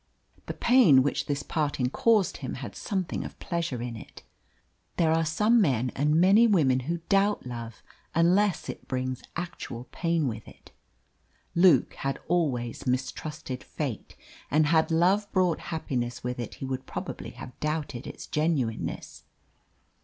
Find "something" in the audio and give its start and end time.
2.75-3.23